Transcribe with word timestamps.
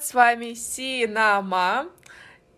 С 0.00 0.14
вами 0.14 0.54
Синама 0.54 1.88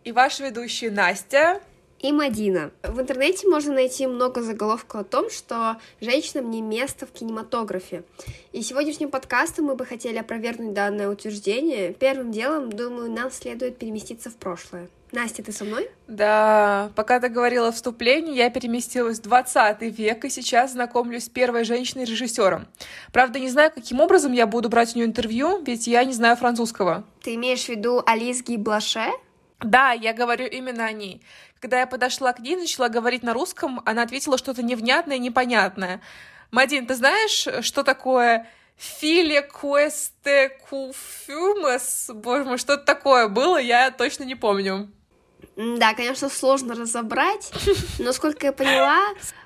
и 0.05 0.13
ваши 0.13 0.43
ведущие 0.43 0.91
Настя 0.91 1.63
и 2.01 2.13
Мадина. 2.13 2.71
В 2.83 3.01
интернете 3.01 3.49
можно 3.49 3.74
найти 3.74 4.06
много 4.06 4.43
заголовков 4.43 5.01
о 5.03 5.04
том, 5.04 5.31
что 5.31 5.79
женщинам 6.01 6.51
не 6.51 6.63
место 6.63 7.06
в 7.06 7.11
кинематографе. 7.11 8.04
И 8.53 8.63
сегодняшним 8.63 9.11
подкастом 9.11 9.67
мы 9.67 9.74
бы 9.74 9.85
хотели 9.85 10.19
опровергнуть 10.19 10.73
данное 10.73 11.09
утверждение. 11.09 11.92
Первым 11.92 12.33
делом, 12.33 12.71
думаю, 12.71 13.10
нам 13.10 13.31
следует 13.31 13.78
переместиться 13.78 14.31
в 14.31 14.37
прошлое. 14.37 14.88
Настя, 15.13 15.42
ты 15.42 15.51
со 15.51 15.65
мной? 15.65 15.91
Да, 16.06 16.92
пока 16.95 17.19
ты 17.19 17.28
говорила 17.28 17.73
вступление, 17.73 18.37
я 18.37 18.48
переместилась 18.48 19.19
в 19.19 19.23
20 19.23 19.82
век 19.82 20.24
и 20.24 20.30
сейчас 20.30 20.73
знакомлюсь 20.73 21.24
с 21.24 21.28
первой 21.28 21.64
женщиной-режиссером. 21.64 22.69
Правда, 23.12 23.41
не 23.41 23.48
знаю, 23.48 23.73
каким 23.74 24.01
образом 24.01 24.32
я 24.32 24.46
буду 24.46 24.69
брать 24.69 24.95
у 24.95 24.98
нее 24.98 25.06
интервью, 25.06 25.62
ведь 25.66 25.88
я 25.88 26.05
не 26.05 26.12
знаю 26.12 26.37
французского. 26.37 27.05
Ты 27.23 27.34
имеешь 27.34 27.64
в 27.64 27.69
виду 27.70 28.02
Алис 28.06 28.42
Гиблаше? 28.42 29.10
Да, 29.62 29.92
я 29.92 30.12
говорю 30.12 30.46
именно 30.46 30.87
о 30.87 30.92
ней. 30.92 31.23
Когда 31.60 31.80
я 31.80 31.87
подошла 31.87 32.32
к 32.32 32.41
ней, 32.41 32.56
начала 32.56 32.88
говорить 32.88 33.23
на 33.23 33.34
русском, 33.34 33.83
она 33.84 34.02
ответила 34.02 34.38
что-то 34.38 34.62
невнятное 34.62 35.16
и 35.16 35.20
непонятное. 35.20 36.00
Мадин, 36.50 36.86
ты 36.86 36.95
знаешь, 36.95 37.46
что 37.64 37.83
такое 37.83 38.48
Филе 38.77 39.42
Куэсте 39.42 40.48
Куфюмас? 40.69 42.10
Боже 42.14 42.45
мой, 42.45 42.59
что-то 42.59 42.84
такое 42.84 43.28
было, 43.28 43.59
я 43.59 43.91
точно 43.91 44.24
не 44.24 44.34
помню. 44.34 44.91
Да, 45.56 45.92
конечно, 45.95 46.30
сложно 46.30 46.74
разобрать, 46.74 47.52
но 47.98 48.12
сколько 48.12 48.47
я 48.47 48.52
поняла, 48.52 48.98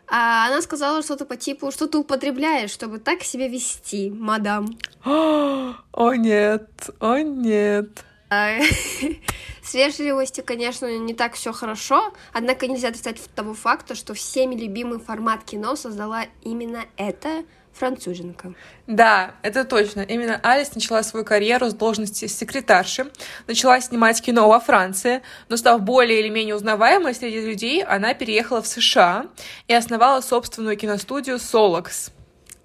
а, 0.06 0.46
она 0.46 0.62
сказала 0.62 1.02
что-то 1.02 1.24
по 1.24 1.36
типу, 1.36 1.72
что 1.72 1.88
ты 1.88 1.98
употребляешь, 1.98 2.70
чтобы 2.70 2.98
так 2.98 3.22
себя 3.22 3.48
вести, 3.48 4.10
мадам. 4.10 4.78
О 5.04 6.14
нет, 6.14 6.68
о 7.00 7.18
нет. 7.18 8.04
А, 8.34 8.58
с 9.62 9.74
вежливостью, 9.74 10.44
конечно, 10.44 10.98
не 10.98 11.14
так 11.14 11.34
все 11.34 11.52
хорошо, 11.52 12.12
однако 12.32 12.66
нельзя 12.66 12.88
отрицать 12.88 13.20
того 13.34 13.54
факта, 13.54 13.94
что 13.94 14.14
всеми 14.14 14.56
любимый 14.56 14.98
формат 14.98 15.44
кино 15.44 15.76
создала 15.76 16.24
именно 16.42 16.84
эта 16.96 17.44
француженка. 17.72 18.54
Да, 18.86 19.34
это 19.42 19.64
точно. 19.64 20.00
Именно 20.00 20.40
Алис 20.42 20.74
начала 20.74 21.02
свою 21.02 21.24
карьеру 21.24 21.66
с 21.66 21.74
должности 21.74 22.26
секретарши, 22.26 23.10
начала 23.46 23.80
снимать 23.80 24.20
кино 24.20 24.48
во 24.48 24.60
Франции, 24.60 25.22
но 25.48 25.56
став 25.56 25.80
более 25.82 26.20
или 26.20 26.28
менее 26.28 26.56
узнаваемой 26.56 27.14
среди 27.14 27.40
людей, 27.40 27.82
она 27.82 28.14
переехала 28.14 28.62
в 28.62 28.66
США 28.66 29.26
и 29.68 29.74
основала 29.74 30.20
собственную 30.20 30.76
киностудию 30.76 31.36
Solax. 31.36 32.10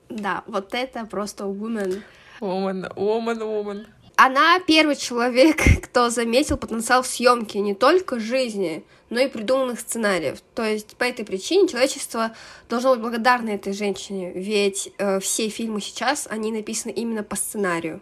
Да, 0.10 0.44
вот 0.48 0.74
это 0.74 1.06
просто 1.06 1.44
woman. 1.44 2.02
Woman, 2.40 2.94
woman, 2.96 3.40
woman. 3.40 3.86
Она 4.22 4.60
первый 4.60 4.98
человек, 4.98 5.62
кто 5.82 6.10
заметил 6.10 6.58
потенциал 6.58 7.06
съемки 7.06 7.58
не 7.58 7.74
только 7.74 8.20
жизни, 8.20 8.84
но 9.10 9.22
и 9.22 9.30
придуманных 9.30 9.80
сценариев. 9.80 10.42
То 10.56 10.66
есть 10.66 10.98
по 10.98 11.06
этой 11.06 11.24
причине 11.24 11.70
человечество 11.70 12.32
должно 12.68 12.92
быть 12.92 13.00
благодарно 13.00 13.52
этой 13.52 13.72
женщине, 13.72 14.34
ведь 14.36 14.92
э, 14.98 15.22
все 15.22 15.48
фильмы 15.48 15.80
сейчас, 15.80 16.28
они 16.30 16.52
написаны 16.52 16.92
именно 16.92 17.24
по 17.24 17.38
сценарию. 17.38 18.02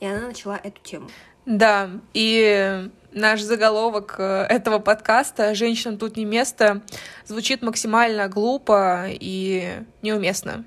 И 0.00 0.06
она 0.06 0.26
начала 0.26 0.60
эту 0.62 0.78
тему. 0.82 1.08
Да, 1.46 1.88
и 2.12 2.90
наш 3.12 3.40
заголовок 3.40 4.16
э, 4.18 4.42
этого 4.50 4.80
подкаста 4.80 5.54
«Женщинам 5.54 5.96
тут 5.96 6.18
не 6.18 6.26
место» 6.26 6.82
звучит 7.24 7.62
максимально 7.62 8.28
глупо 8.28 9.06
и 9.08 9.78
неуместно. 10.02 10.66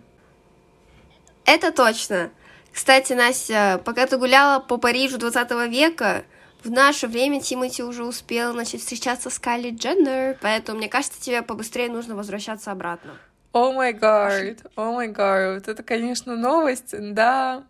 Это 1.46 1.72
точно. 1.72 2.32
Кстати, 2.78 3.14
Настя, 3.14 3.82
пока 3.84 4.06
ты 4.06 4.20
гуляла 4.20 4.60
по 4.60 4.78
Парижу 4.78 5.18
20 5.18 5.50
века, 5.68 6.26
в 6.64 6.70
наше 6.70 7.08
время 7.08 7.42
Тимати 7.42 7.82
уже 7.82 8.04
успел 8.04 8.54
начать 8.54 8.82
встречаться 8.82 9.32
с 9.32 9.40
Кайли 9.40 9.72
Дженнер, 9.72 10.38
поэтому 10.42 10.78
мне 10.78 10.88
кажется, 10.88 11.20
тебе 11.20 11.42
побыстрее 11.42 11.90
нужно 11.90 12.16
возвращаться 12.16 12.72
обратно. 12.72 13.18
О 13.52 13.72
май 13.72 13.94
гад, 13.94 14.60
о 14.76 14.92
май 14.92 15.08
гад, 15.08 15.68
это, 15.68 15.82
конечно, 15.82 16.36
новость, 16.36 16.94
да. 16.94 17.64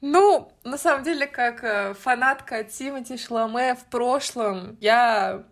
Ну, 0.00 0.50
на 0.64 0.78
самом 0.78 1.04
деле, 1.04 1.26
как 1.26 1.62
э, 1.62 1.92
фанатка 1.92 2.64
Тимати 2.64 3.18
Шламе 3.18 3.74
в 3.74 3.84
прошлом, 3.90 4.78
я 4.80 5.42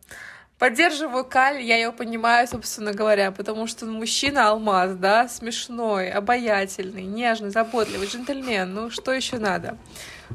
Поддерживаю 0.62 1.24
Каль, 1.24 1.60
я 1.60 1.74
ее 1.74 1.90
понимаю, 1.90 2.46
собственно 2.46 2.92
говоря, 2.92 3.32
потому 3.32 3.66
что 3.66 3.84
мужчина 3.84 4.50
алмаз, 4.50 4.94
да, 4.94 5.26
смешной, 5.26 6.08
обаятельный, 6.08 7.02
нежный, 7.02 7.50
заботливый, 7.50 8.06
джентльмен, 8.06 8.72
ну 8.72 8.88
что 8.88 9.12
еще 9.12 9.38
надо? 9.38 9.76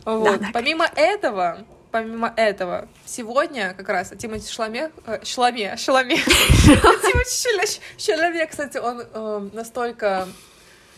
Вот. 0.04 0.42
Да, 0.42 0.48
помимо 0.52 0.86
этого, 0.98 1.60
помимо 1.92 2.34
этого, 2.36 2.90
сегодня 3.06 3.74
как 3.74 3.88
раз 3.88 4.12
Тимати 4.18 4.52
Шламе, 4.52 4.92
э, 5.06 5.24
Шламе, 5.24 5.78
Шламе, 5.78 6.18
Шламе, 7.98 8.46
кстати, 8.48 8.80
он 8.80 9.02
э, 9.02 9.50
настолько 9.54 10.28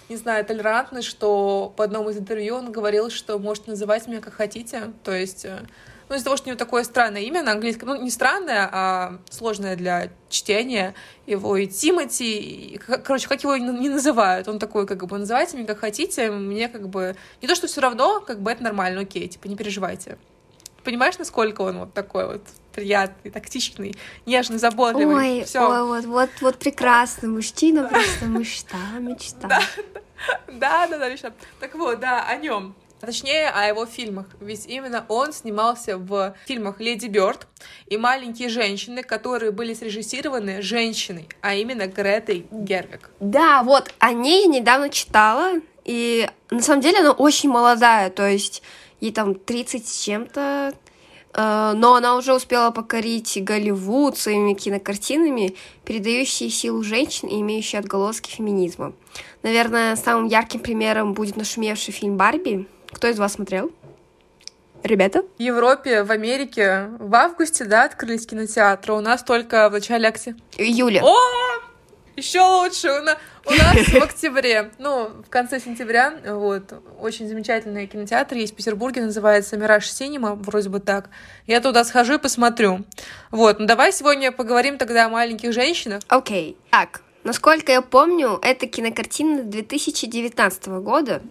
не 0.09 0.15
знаю, 0.15 0.43
толерантный, 0.43 1.03
что 1.03 1.71
по 1.77 1.83
одному 1.83 2.09
из 2.09 2.17
интервью 2.17 2.55
он 2.55 2.71
говорил, 2.71 3.11
что 3.11 3.37
можете 3.37 3.69
называть 3.69 4.07
меня 4.07 4.21
как 4.21 4.33
хотите, 4.33 4.91
то 5.03 5.13
есть 5.13 5.45
э, 5.45 5.59
ну, 6.09 6.15
из-за 6.15 6.25
того, 6.25 6.37
что 6.37 6.47
у 6.47 6.49
него 6.49 6.57
такое 6.57 6.83
странное 6.83 7.21
имя 7.21 7.43
на 7.43 7.51
английском, 7.51 7.89
ну, 7.89 8.01
не 8.01 8.09
странное, 8.09 8.67
а 8.71 9.19
сложное 9.29 9.75
для 9.75 10.09
чтения, 10.29 10.95
его 11.27 11.55
и 11.55 11.67
Тимати, 11.67 12.39
и, 12.39 12.77
короче, 12.77 13.27
как 13.27 13.43
его 13.43 13.55
не 13.57 13.89
называют, 13.89 14.47
он 14.47 14.57
такой, 14.57 14.87
как 14.87 15.05
бы, 15.05 15.17
называйте 15.17 15.57
меня 15.57 15.67
как 15.67 15.79
хотите, 15.79 16.31
мне 16.31 16.67
как 16.67 16.89
бы, 16.89 17.15
не 17.41 17.47
то, 17.47 17.55
что 17.55 17.67
все 17.67 17.81
равно, 17.81 18.21
как 18.21 18.41
бы 18.41 18.51
это 18.51 18.63
нормально, 18.63 19.01
окей, 19.01 19.27
типа, 19.27 19.47
не 19.47 19.55
переживайте. 19.55 20.17
Понимаешь, 20.83 21.17
насколько 21.19 21.61
он 21.61 21.79
вот 21.79 21.93
такой 21.93 22.25
вот 22.25 22.41
приятный, 22.73 23.29
тактичный, 23.29 23.95
нежный, 24.25 24.57
заботливый. 24.57 25.15
Ой, 25.15 25.43
Всё. 25.43 25.69
ой, 25.69 25.83
вот, 25.83 26.05
вот, 26.05 26.29
вот 26.41 26.57
прекрасный 26.57 27.29
мужчина, 27.29 27.87
просто 27.87 28.25
мечта, 28.25 28.77
мечта. 28.99 29.47
Да, 29.47 29.61
да, 30.47 30.87
да, 30.87 30.97
да, 30.97 31.09
мечта. 31.09 31.33
Так 31.59 31.75
вот, 31.75 31.99
да, 31.99 32.25
о 32.25 32.35
нем. 32.37 32.75
Точнее, 32.99 33.49
о 33.49 33.65
его 33.65 33.85
фильмах. 33.85 34.25
Ведь 34.41 34.65
именно 34.65 35.05
он 35.07 35.31
снимался 35.31 35.97
в 35.97 36.35
фильмах 36.45 36.79
«Леди 36.79 37.07
Бёрд» 37.07 37.47
и 37.87 37.97
«Маленькие 37.97 38.49
женщины», 38.49 39.03
которые 39.03 39.51
были 39.51 39.73
срежиссированы 39.73 40.61
женщиной, 40.61 41.29
а 41.41 41.55
именно 41.55 41.87
Гретой 41.87 42.45
Гервик. 42.51 43.09
Да, 43.19 43.63
вот, 43.63 43.93
о 43.99 44.11
ней 44.11 44.43
я 44.43 44.47
недавно 44.47 44.89
читала, 44.89 45.53
и 45.85 46.29
на 46.51 46.61
самом 46.61 46.81
деле 46.81 46.99
она 46.99 47.11
очень 47.11 47.49
молодая, 47.49 48.09
то 48.09 48.27
есть 48.27 48.61
ей 48.99 49.11
там 49.11 49.33
30 49.33 49.87
с 49.87 50.03
чем-то, 50.03 50.73
э, 51.33 51.73
но 51.75 51.95
она 51.95 52.17
уже 52.17 52.33
успела 52.33 52.71
покорить 52.71 53.41
Голливуд 53.41 54.17
своими 54.17 54.53
кинокартинами, 54.53 55.55
передающие 55.85 56.49
силу 56.49 56.83
женщин 56.83 57.29
и 57.29 57.39
имеющие 57.39 57.79
отголоски 57.79 58.29
феминизма. 58.29 58.93
Наверное, 59.41 59.95
самым 59.95 60.27
ярким 60.27 60.59
примером 60.59 61.13
будет 61.13 61.37
нашумевший 61.37 61.93
фильм 61.93 62.17
«Барби», 62.17 62.67
кто 62.91 63.07
из 63.07 63.19
вас 63.19 63.33
смотрел? 63.33 63.71
Ребята? 64.83 65.23
В 65.37 65.41
Европе, 65.41 66.03
в 66.03 66.11
Америке 66.11 66.89
в 66.99 67.13
августе, 67.13 67.65
да, 67.65 67.83
открылись 67.83 68.25
кинотеатры. 68.25 68.93
У 68.93 69.01
нас 69.01 69.23
только 69.23 69.69
в 69.69 69.73
начале 69.73 70.07
октября. 70.07 70.41
Июля. 70.57 71.01
О! 71.03 71.15
Еще 72.15 72.41
лучше. 72.41 72.91
У 72.91 73.01
нас, 73.01 73.17
у 73.45 73.51
нас 73.51 73.75
в 73.77 73.95
октябре, 74.03 74.71
ну, 74.77 75.09
в 75.25 75.29
конце 75.29 75.59
сентября, 75.59 76.13
вот, 76.25 76.73
очень 76.99 77.29
замечательный 77.29 77.87
кинотеатр 77.87 78.35
есть 78.35 78.53
в 78.53 78.55
Петербурге, 78.57 79.01
называется 79.01 79.55
Мираж 79.55 79.89
Синема, 79.89 80.35
вроде 80.35 80.67
бы 80.67 80.81
так. 80.81 81.09
Я 81.47 81.61
туда 81.61 81.85
схожу 81.85 82.15
и 82.15 82.17
посмотрю. 82.17 82.85
Вот, 83.31 83.59
ну 83.59 83.65
давай 83.65 83.93
сегодня 83.93 84.33
поговорим 84.33 84.77
тогда 84.77 85.05
о 85.05 85.09
маленьких 85.09 85.53
женщинах. 85.53 86.01
Окей. 86.09 86.51
Okay. 86.51 86.71
Так, 86.71 87.01
насколько 87.23 87.71
я 87.71 87.81
помню, 87.81 88.37
это 88.41 88.67
кинокартина 88.67 89.43
2019 89.43 90.67
года 90.67 91.21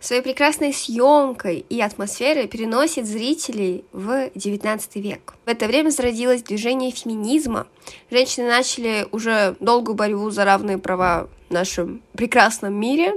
своей 0.00 0.22
прекрасной 0.22 0.72
съемкой 0.72 1.64
и 1.68 1.80
атмосферой 1.80 2.46
переносит 2.46 3.06
зрителей 3.06 3.84
в 3.92 4.28
XIX 4.34 4.80
век. 5.00 5.34
В 5.44 5.48
это 5.48 5.66
время 5.66 5.90
зародилось 5.90 6.42
движение 6.42 6.90
феминизма. 6.90 7.66
Женщины 8.10 8.48
начали 8.48 9.06
уже 9.10 9.56
долгую 9.60 9.94
борьбу 9.94 10.30
за 10.30 10.44
равные 10.44 10.78
права 10.78 11.28
в 11.48 11.52
нашем 11.52 12.02
прекрасном 12.12 12.74
мире. 12.74 13.14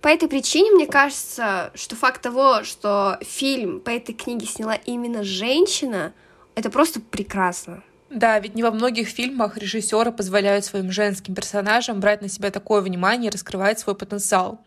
По 0.00 0.08
этой 0.08 0.28
причине, 0.28 0.70
мне 0.72 0.86
кажется, 0.86 1.70
что 1.74 1.96
факт 1.96 2.22
того, 2.22 2.64
что 2.64 3.18
фильм 3.22 3.80
по 3.80 3.90
этой 3.90 4.14
книге 4.14 4.46
сняла 4.46 4.74
именно 4.74 5.22
женщина, 5.22 6.12
это 6.54 6.70
просто 6.70 7.00
прекрасно. 7.00 7.82
Да, 8.08 8.38
ведь 8.38 8.54
не 8.54 8.62
во 8.62 8.70
многих 8.70 9.08
фильмах 9.08 9.58
режиссеры 9.58 10.12
позволяют 10.12 10.64
своим 10.64 10.92
женским 10.92 11.34
персонажам 11.34 12.00
брать 12.00 12.22
на 12.22 12.28
себя 12.28 12.50
такое 12.50 12.80
внимание 12.80 13.30
и 13.30 13.32
раскрывать 13.32 13.80
свой 13.80 13.96
потенциал. 13.96 14.60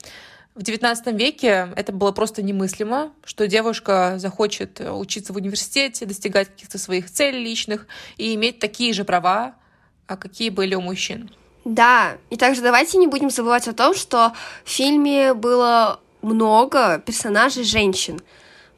В 0.60 0.62
XIX 0.62 1.16
веке 1.16 1.70
это 1.78 1.94
было 1.94 2.12
просто 2.12 2.42
немыслимо, 2.42 3.14
что 3.24 3.48
девушка 3.48 4.16
захочет 4.18 4.82
учиться 4.82 5.32
в 5.32 5.38
университете, 5.38 6.06
достигать 6.06 6.50
каких-то 6.50 6.78
своих 6.78 7.10
целей 7.10 7.42
личных 7.42 7.88
и 8.18 8.36
иметь 8.36 8.60
такие 8.60 8.92
же 8.92 9.06
права, 9.06 9.56
а 10.06 10.18
какие 10.18 10.50
были 10.50 10.76
у 10.76 10.82
мужчин. 10.82 11.32
Да, 11.64 12.18
и 12.30 12.36
также 12.36 12.62
давайте 12.62 12.98
не 12.98 13.08
будем 13.08 13.30
забывать 13.30 13.70
о 13.70 13.74
том, 13.74 13.96
что 13.96 14.34
в 14.66 14.70
фильме 14.70 15.34
было 15.34 16.02
много 16.22 17.02
персонажей 17.06 17.64
женщин. 17.64 18.20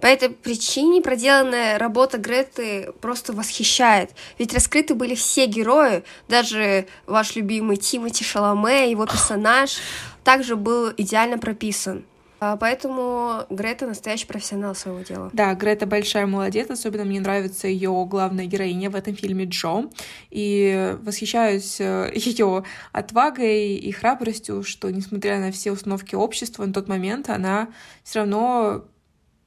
По 0.02 0.08
этой 0.08 0.30
причине 0.30 1.02
проделанная 1.02 1.78
работа 1.78 2.18
Греты 2.18 2.92
просто 3.02 3.34
восхищает. 3.34 4.12
Ведь 4.40 4.52
раскрыты 4.52 4.96
были 4.96 5.14
все 5.14 5.46
герои, 5.46 6.04
даже 6.28 6.88
ваш 7.06 7.36
любимый 7.36 7.78
Тимоти 7.78 8.24
Шаломе, 8.24 8.90
его 8.90 9.06
персонаж 9.06 9.78
также 10.24 10.56
был 10.56 10.92
идеально 10.96 11.38
прописан. 11.38 12.06
А, 12.44 12.58
поэтому 12.58 13.46
Грета 13.52 13.86
настоящий 13.86 14.26
профессионал 14.26 14.74
своего 14.74 15.02
дела. 15.02 15.30
Да, 15.32 15.54
Грета 15.54 15.86
большая 15.86 16.26
молодец, 16.26 16.72
особенно 16.72 17.06
мне 17.06 17.22
нравится 17.22 17.68
ее 17.68 18.06
главная 18.10 18.48
героиня 18.48 18.90
в 18.90 18.96
этом 18.96 19.16
фильме 19.16 19.46
Джо, 19.46 19.90
и 20.32 20.98
восхищаюсь 21.04 21.80
э, 21.80 22.12
ее 22.16 22.64
отвагой 22.94 23.76
и 23.76 23.92
храбростью, 23.92 24.64
что, 24.64 24.90
несмотря 24.90 25.40
на 25.40 25.52
все 25.52 25.72
установки 25.72 26.16
общества, 26.16 26.66
на 26.66 26.74
тот 26.74 26.88
момент 26.88 27.30
она 27.30 27.70
все 28.04 28.22
равно 28.22 28.86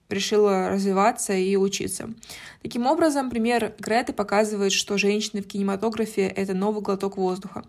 решила 0.09 0.69
развиваться 0.71 1.33
и 1.33 1.56
учиться. 1.56 2.11
Таким 2.62 2.87
образом, 2.87 3.31
пример 3.31 3.75
Греты 3.79 4.12
показывает, 4.12 4.73
что 4.73 4.97
женщины 4.99 5.43
в 5.43 5.47
кинематографе— 5.47 6.23
это 6.37 6.55
новый 6.55 6.83
глоток 6.83 7.17
воздуха. 7.17 7.65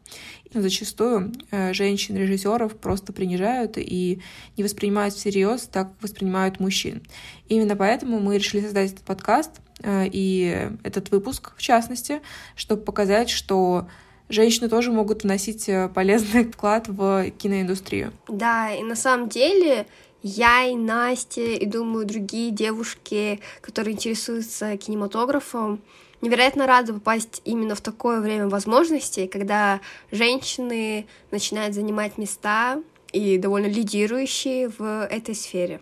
И 0.52 0.60
зачастую 0.60 1.34
э, 1.52 1.74
женщин-режиссеров 1.74 2.78
просто 2.78 3.14
принижают 3.14 3.78
и 3.78 4.22
не 4.58 4.64
воспринимают 4.64 5.14
всерьез 5.14 5.64
так, 5.64 5.90
как 5.90 6.04
воспринимают 6.04 6.60
мужчин. 6.60 7.04
Именно 7.48 7.76
поэтому 7.76 8.20
мы 8.20 8.38
решили 8.38 8.62
создать 8.62 8.94
этот 8.94 9.06
подкаст 9.06 9.52
э, 9.82 10.08
и 10.12 10.70
этот 10.84 11.12
выпуск, 11.12 11.54
в 11.58 11.62
частности, 11.62 12.22
чтобы 12.56 12.84
показать, 12.84 13.30
что 13.30 13.88
женщины 14.30 14.70
тоже 14.70 14.92
могут 14.92 15.24
вносить 15.24 15.68
э, 15.70 15.90
полезный 15.90 16.46
вклад 16.46 16.88
в 16.88 17.30
киноиндустрию. 17.32 18.14
Да, 18.28 18.74
и 18.74 18.84
на 18.84 18.96
самом 18.96 19.30
деле 19.30 19.88
я 20.27 20.63
и 20.63 20.75
Настя, 20.75 21.42
и, 21.42 21.68
думаю, 21.68 22.07
другие 22.07 22.50
девушки, 22.50 23.39
которые 23.62 23.94
интересуются 23.94 24.75
кинематографом, 24.75 25.83
невероятно 26.22 26.66
рады 26.66 26.94
попасть 26.94 27.44
именно 27.45 27.75
в 27.75 27.81
такое 27.81 28.19
время 28.22 28.48
возможностей, 28.48 29.27
когда 29.27 29.81
женщины 30.12 31.06
начинают 31.30 31.75
занимать 31.75 32.18
места 32.18 32.81
и 33.12 33.38
довольно 33.38 33.68
лидирующие 33.68 34.72
в 34.75 35.06
этой 35.06 35.36
сфере. 35.36 35.80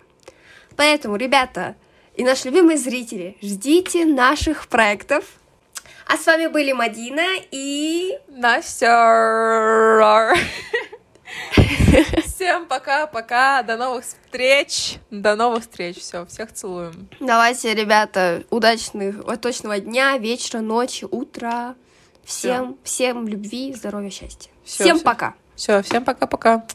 Поэтому, 0.75 1.15
ребята, 1.15 1.77
и 2.17 2.25
наши 2.25 2.49
любимые 2.49 2.77
зрители, 2.77 3.37
ждите 3.41 4.03
наших 4.03 4.67
проектов. 4.67 5.23
А 6.05 6.17
с 6.17 6.25
вами 6.25 6.47
были 6.47 6.73
Мадина 6.73 7.37
и... 7.49 8.19
Настя. 8.27 8.89
Всем 12.25 12.65
пока-пока, 12.65 13.63
до 13.63 13.77
новых 13.77 14.03
встреч, 14.03 14.95
до 15.11 15.35
новых 15.35 15.61
встреч, 15.61 15.97
все, 15.99 16.25
всех 16.25 16.51
целуем. 16.53 17.07
Давайте, 17.19 17.73
ребята, 17.73 18.43
удачных, 18.49 19.23
точного 19.39 19.79
дня, 19.79 20.17
вечера, 20.17 20.59
ночи, 20.59 21.05
утра. 21.09 21.75
Всем, 22.23 22.77
всем 22.83 23.27
любви, 23.27 23.73
здоровья, 23.73 24.09
счастья. 24.09 24.49
Всё, 24.63 24.83
всем 24.83 24.99
пока. 25.01 25.35
Все, 25.55 25.81
всем 25.81 26.03
пока-пока. 26.03 26.65